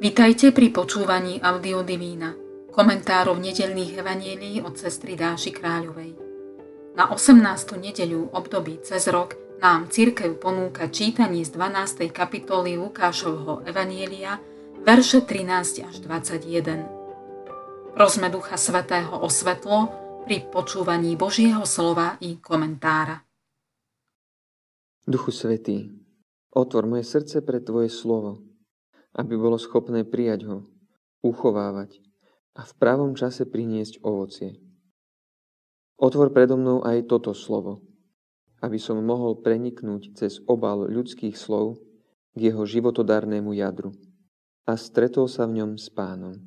[0.00, 2.32] Vitajte pri počúvaní Audio Divína,
[2.72, 6.16] komentárov nedelných evanielí od sestry Dáši Kráľovej.
[6.96, 7.36] Na 18.
[7.76, 12.08] nedeľu období cez rok nám církev ponúka čítanie z 12.
[12.16, 14.40] kapitoly Lukášovho evanielia,
[14.80, 17.92] verše 13 až 21.
[17.92, 19.92] Prosme Ducha Svetého o svetlo
[20.24, 23.20] pri počúvaní Božieho slova i komentára.
[25.04, 25.92] Duchu Svetý,
[26.56, 28.49] Otvor moje srdce pre Tvoje slovo,
[29.16, 30.58] aby bolo schopné prijať ho,
[31.22, 31.98] uchovávať
[32.54, 34.58] a v pravom čase priniesť ovocie.
[36.00, 37.84] Otvor predo mnou aj toto slovo,
[38.64, 41.80] aby som mohol preniknúť cez obal ľudských slov
[42.36, 43.92] k jeho životodarnému jadru
[44.64, 46.38] a stretol sa v ňom s pánom.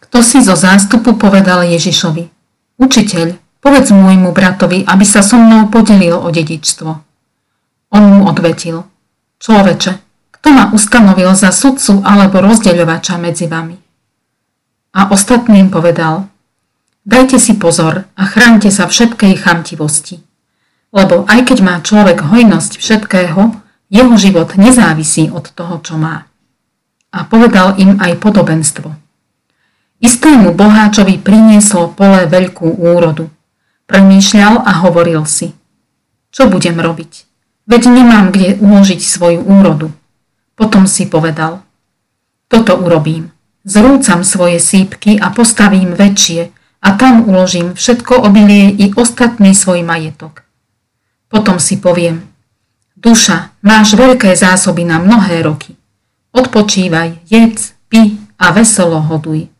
[0.00, 2.34] Kto si zo zástupu povedal Ježišovi,
[2.76, 6.90] Učiteľ, povedz môjmu bratovi, aby sa so mnou podelil o dedičstvo.
[7.96, 8.84] On mu odvetil–
[9.36, 9.92] Človeče,
[10.46, 13.74] kto ma ustanovil za sudcu alebo rozdeľovača medzi vami?
[14.94, 16.30] A ostatným povedal,
[17.02, 20.22] dajte si pozor a chránte sa všetkej chamtivosti.
[20.94, 23.58] Lebo aj keď má človek hojnosť všetkého,
[23.90, 26.30] jeho život nezávisí od toho, čo má.
[27.10, 28.94] A povedal im aj podobenstvo.
[29.98, 33.26] Istému boháčovi prinieslo pole veľkú úrodu.
[33.90, 35.50] Premýšľal a hovoril si,
[36.30, 37.26] čo budem robiť?
[37.66, 39.90] Veď nemám kde uložiť svoju úrodu.
[40.56, 41.60] Potom si povedal,
[42.48, 43.30] toto urobím.
[43.66, 46.48] Zrúcam svoje sípky a postavím väčšie
[46.80, 50.48] a tam uložím všetko obilie i ostatný svoj majetok.
[51.28, 52.24] Potom si poviem,
[52.96, 55.76] duša, máš veľké zásoby na mnohé roky.
[56.32, 59.52] Odpočívaj, jedz, pi a veselo hoduj.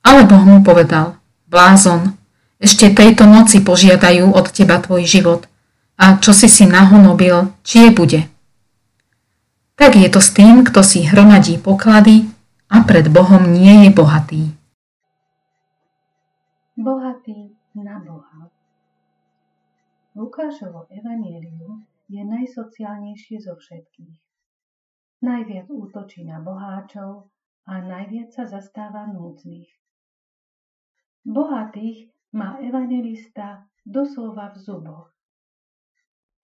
[0.00, 1.18] Ale Boh mu povedal,
[1.50, 2.14] blázon,
[2.56, 5.44] ešte tejto noci požiadajú od teba tvoj život–
[5.94, 8.20] a čo si si nahonobil, či je bude.
[9.74, 12.30] Tak je to s tým, kto si hromadí poklady
[12.70, 14.42] a pred Bohom nie je bohatý.
[16.78, 18.50] Bohatý na Boha
[20.14, 24.14] Lukášovo evanielium je najsociálnejšie zo všetkých.
[25.26, 27.26] Najviac útočí na boháčov
[27.66, 29.66] a najviac sa zastáva núdznych.
[31.26, 35.13] Bohatých má evangelista doslova v zuboch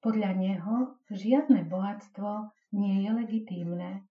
[0.00, 0.76] podľa neho
[1.12, 4.04] žiadne bohatstvo nie je legitímne.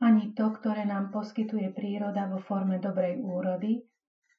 [0.00, 3.84] Ani to, ktoré nám poskytuje príroda vo forme dobrej úrody,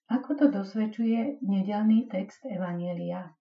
[0.09, 3.37] ako to dosvedčuje nedelný text Evanielia.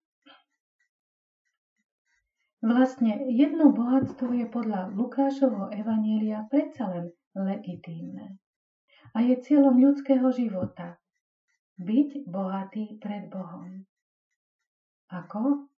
[2.60, 8.36] Vlastne jedno bohatstvo je podľa Lukášovho Evanielia predsa len legitímne.
[9.16, 11.00] A je cieľom ľudského života
[11.80, 13.88] byť bohatý pred Bohom.
[15.09, 15.72] Ako?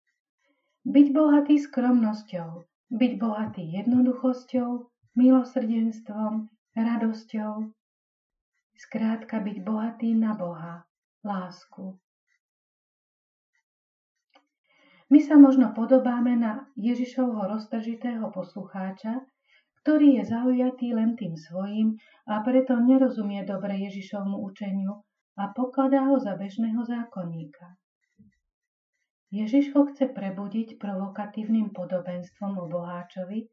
[0.82, 7.70] Byť bohatý skromnosťou, byť bohatý jednoduchosťou, milosrdenstvom, radosťou.
[8.74, 10.82] Skrátka byť bohatý na Boha,
[11.22, 12.02] lásku.
[15.06, 19.22] My sa možno podobáme na Ježišovho roztržitého poslucháča,
[19.86, 21.94] ktorý je zaujatý len tým svojím
[22.26, 25.04] a preto nerozumie dobre Ježišovmu učeniu
[25.38, 27.81] a pokladá ho za bežného zákonníka.
[29.32, 33.48] Ježiš ho chce prebudiť provokatívnym podobenstvom o boháčovi,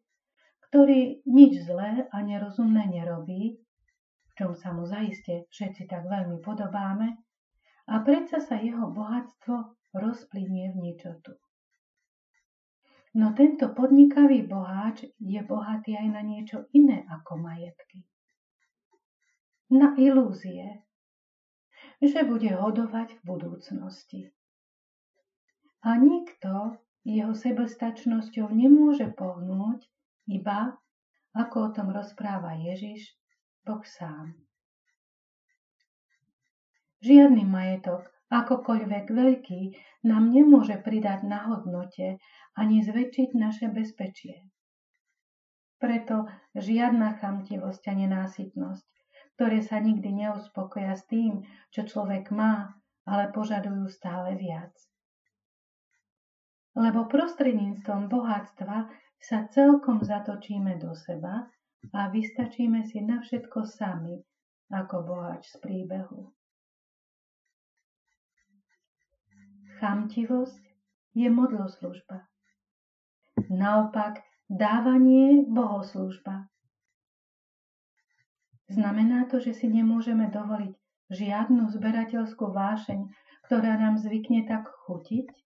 [0.67, 3.63] ktorý nič zlé a nerozumné nerobí,
[4.27, 7.23] v čom sa mu zaiste všetci tak veľmi podobáme,
[7.89, 11.39] a predsa sa jeho bohatstvo rozplynie v ničotu.
[13.15, 18.05] No tento podnikavý boháč je bohatý aj na niečo iné ako majetky.
[19.73, 20.83] Na ilúzie,
[22.03, 24.21] že bude hodovať v budúcnosti.
[25.79, 26.75] A nikto
[27.07, 29.87] jeho sebestačnosťou nemôže pohnúť,
[30.27, 30.75] iba,
[31.31, 33.15] ako o tom rozpráva Ježiš,
[33.63, 34.35] Boh sám.
[36.99, 39.61] Žiadny majetok, akokoľvek veľký,
[40.03, 42.19] nám nemôže pridať na hodnote
[42.59, 44.43] ani zväčšiť naše bezpečie.
[45.79, 46.27] Preto
[46.59, 48.89] žiadna chamtivosť a nenásytnosť,
[49.39, 52.75] ktoré sa nikdy neuspokoja s tým, čo človek má,
[53.07, 54.75] ale požadujú stále viac
[56.79, 58.87] lebo prostredníctvom bohatstva
[59.19, 61.51] sa celkom zatočíme do seba
[61.91, 64.15] a vystačíme si na všetko sami,
[64.71, 66.31] ako bohač z príbehu.
[69.83, 70.63] Chamtivosť
[71.19, 72.23] je modloslužba.
[73.51, 76.47] Naopak, dávanie bohoslužba.
[78.71, 80.73] Znamená to, že si nemôžeme dovoliť
[81.11, 83.09] žiadnu zberateľskú vášeň,
[83.49, 85.48] ktorá nám zvykne tak chutiť?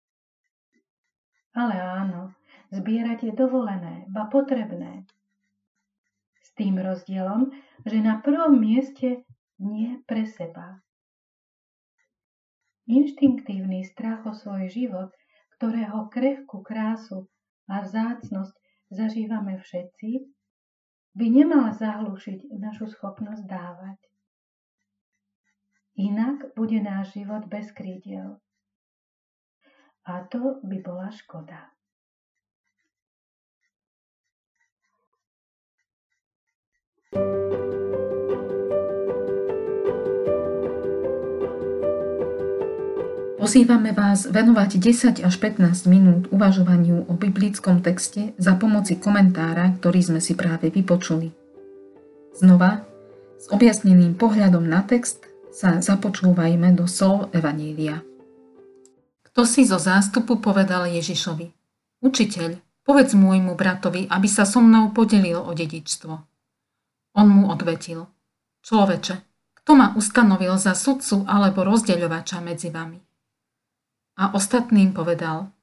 [1.54, 2.34] Ale áno,
[2.70, 5.06] zbierať je dovolené, ba potrebné.
[6.46, 7.50] S tým rozdielom,
[7.86, 9.26] že na prvom mieste
[9.58, 10.80] nie pre seba.
[12.90, 15.14] Inštinktívny strach o svoj život,
[15.58, 17.30] ktorého krehkú krásu
[17.70, 18.56] a vzácnosť
[18.90, 20.26] zažívame všetci,
[21.14, 24.00] by nemal zahlušiť našu schopnosť dávať.
[26.00, 28.40] Inak bude náš život bez krídiel.
[30.10, 31.70] A to by bola škoda.
[43.38, 50.02] Pozývame vás venovať 10 až 15 minút uvažovaniu o biblickom texte za pomoci komentára, ktorý
[50.02, 51.30] sme si práve vypočuli.
[52.34, 52.82] Znova,
[53.38, 58.09] s objasneným pohľadom na text sa započúvajme do slov Evanília.
[59.40, 61.48] Kto si zo zástupu povedal Ježišovi?
[62.04, 66.12] Učiteľ, povedz môjmu bratovi, aby sa so mnou podelil o dedičstvo.
[67.16, 68.04] On mu odvetil.
[68.68, 69.16] Človeče,
[69.64, 73.00] kto ma ustanovil za sudcu alebo rozdeľovača medzi vami?
[74.20, 75.56] a ostatným povedal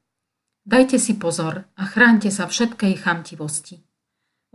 [0.65, 3.85] Dajte si pozor a chránte sa všetkej chamtivosti.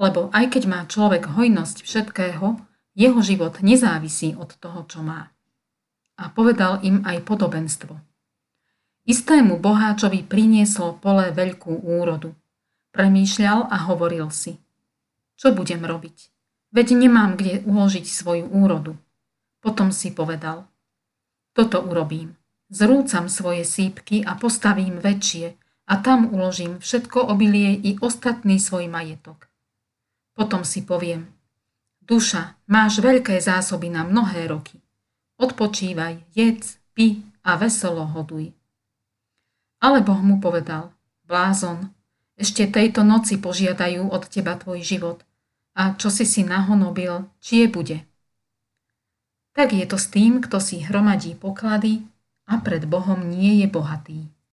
[0.02, 2.58] Lebo aj keď má človek hojnosť všetkého,
[2.98, 5.30] jeho život nezávisí od toho, čo má.
[6.18, 8.11] A povedal im aj podobenstvo.
[9.02, 12.38] Istému boháčovi prinieslo pole veľkú úrodu.
[12.94, 14.62] Premýšľal a hovoril si.
[15.42, 16.30] Čo budem robiť?
[16.70, 18.94] Veď nemám kde uložiť svoju úrodu.
[19.58, 20.70] Potom si povedal.
[21.58, 22.38] Toto urobím.
[22.70, 25.58] Zrúcam svoje sípky a postavím väčšie
[25.90, 29.50] a tam uložím všetko obilie i ostatný svoj majetok.
[30.38, 31.28] Potom si poviem,
[32.06, 34.80] duša, máš veľké zásoby na mnohé roky.
[35.42, 38.61] Odpočívaj, jedz, pi a veselo hoduj.
[39.82, 40.94] Ale Boh mu povedal,
[41.26, 41.90] blázon,
[42.38, 45.26] ešte tejto noci požiadajú od teba tvoj život
[45.74, 48.06] a čo si si nahonobil, čie bude.
[49.52, 52.08] Tak je to s tým, kto si hromadí poklady
[52.48, 54.30] a pred Bohom nie je bohatý.